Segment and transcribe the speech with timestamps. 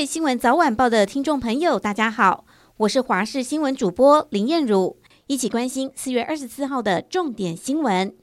[0.00, 2.46] 位新闻早晚报的听众朋友，大家好，
[2.78, 4.96] 我是华视新闻主播林燕如，
[5.26, 8.16] 一起关心四月二十四号的重点新闻。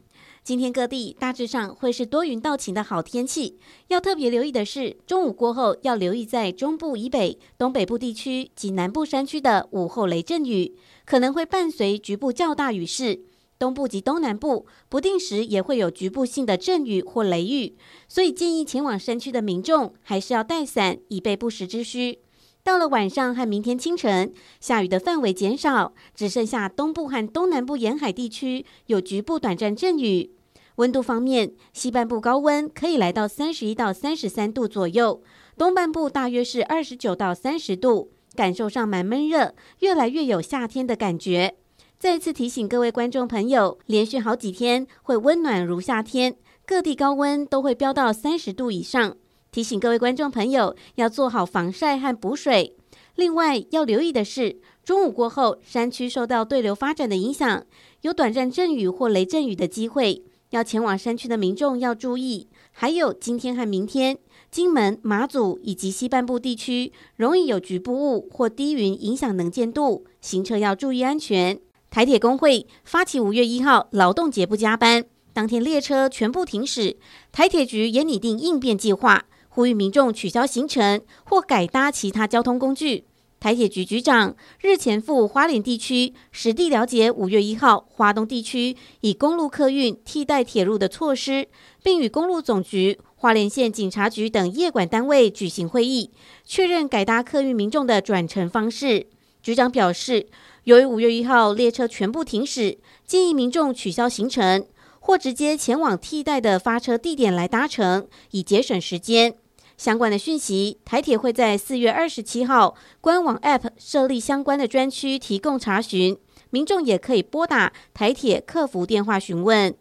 [0.43, 3.59] 今天各地大致上会是多云到晴的好天气，
[3.89, 10.75] 要特别留意的是，中午过后要留意在中部以北、东北部地区及南部山区的午后雷阵雨，
[11.05, 13.21] 可能会伴随局部较大雨势。
[13.60, 17.75] 东部及东南部不定时也会有局部性的阵雨或雷雨，
[18.07, 22.20] 所以建议前往山区的民众还是要带伞，以备不时之需。
[22.64, 30.34] 到了晚上和明天清晨，下雨的范围减少，只剩下东部和东南部沿海地区有局部短暂阵雨。
[30.76, 35.23] 温度方面，西半部高温可以来到三十一到三十三度左右，
[35.58, 41.56] 东半部大约是二十九到三十度，感受上蛮闷热，越来越有夏天的感觉。
[42.00, 49.17] 再次提醒各位观众朋友，连续好几天会温暖如夏天，各地高温都会飙到三十度以上。
[49.52, 52.75] 提醒各位观众朋友要做好防晒和补水。
[53.16, 57.66] 另外要留意的是，中午过后山区受到对流发展的影响，
[58.02, 60.23] 有短暂阵雨或雷阵雨的机会。
[60.52, 64.20] 要前往山区的民众要注意，还有今天和明天，
[64.52, 71.59] 金门、马祖以及西半部地区容易有局部雾或低云影响能见度，行车要注意安全。
[71.98, 75.03] 台铁工会发起五月一号劳动节不加班，
[75.34, 76.95] 当天列车全部停驶，
[77.31, 83.06] 台铁局也拟定应变计划，呼吁民众取消行程或改搭其他交通工具。
[83.40, 91.48] 台铁局局长日前赴花莲地区实地了解五月一号花东地区以公路客运替代铁路的措施，
[91.81, 96.12] 并与公路总局、花莲县警察局等业管单位举行会议，
[96.45, 99.08] 确认改搭客运民众的转乘方式。
[99.42, 100.28] 局长表示，
[100.68, 104.68] 由于五月一号列车全部停驶，建议民众取消行程
[105.00, 109.34] 或直接前往替代的发车地点来搭乘，以节省时间。
[109.78, 116.18] 相关的讯息，台铁会在四月二十七号官网 App 设立相关的专区，提供查询。
[116.50, 119.74] 民众也可以拨打台铁客服电话询问。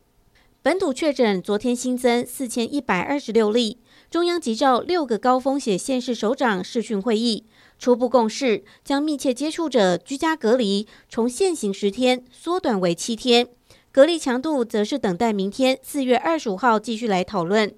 [0.62, 3.78] 本土确诊昨天新增四千一百二十六例，
[4.16, 7.44] 中央急召六个高风险县市首长视讯会议，
[7.78, 13.46] 初步共识将密切接触者居家隔离从现行十天缩短为七天，
[13.92, 17.74] 隔离强度则是等待明天四月二十五号继续来讨论。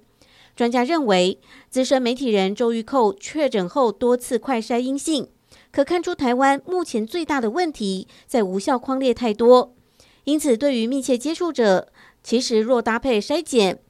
[0.55, 1.37] 专家认为，
[1.69, 5.27] 资深媒体人周玉蔻确诊后多次快筛阴性，
[5.73, 9.75] 可看出台湾目前最大的问题在无效框列太多。
[10.23, 11.89] 因此，对于密切接触者，
[12.23, 13.81] 其实若搭配筛检，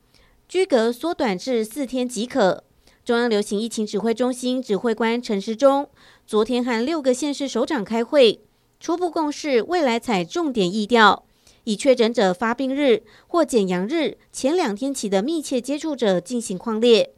[0.49, 2.63] 居隔缩短至四天即可。
[3.05, 5.87] 中央流行疫情指挥中心指挥官陈时中
[6.25, 8.41] 昨天和六个县市首长开会，
[8.79, 11.23] 初步共识未来采重点疫调。
[11.65, 17.13] 以确诊者发病日或检阳日前两天起的密切接触者进行框列。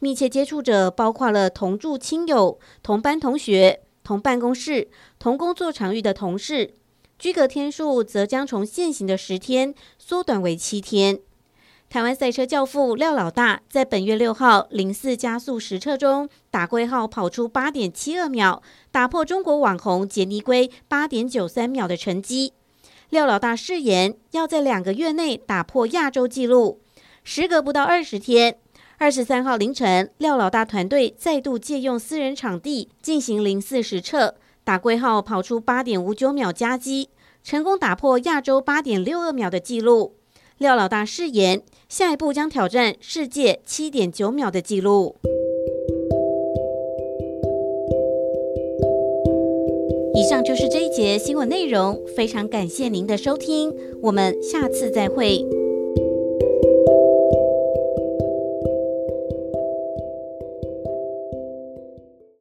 [0.00, 6.74] 密切接触者包括了同住亲友、同班同学、同办公室、同工作场域的同事。
[7.18, 11.20] 居隔天数则将从现行的十天缩短为七天。
[11.88, 22.52] 台湾赛车教父廖老大在本月六号零四加速实测中打龟号跑出八点七二秒，打破中国网红杰尼龟八点九三秒的成绩。
[23.10, 26.80] 廖老大誓言要在两个月内打破亚洲纪录。
[27.22, 28.58] 时隔不到二十天，
[28.98, 34.34] 二十三号凌晨，廖老大团队再度借用私人场地进行零四实测，
[34.64, 37.08] 打龟号跑出八点五九秒佳绩，
[37.44, 40.16] 成功打破亚洲八点六二秒的纪录。
[40.58, 45.16] 廖老大誓言，下一步将挑战世界七点九秒的记录。
[50.14, 55.44] 以上就是这一节新闻内容，非常感谢您的收听，我们下次再会。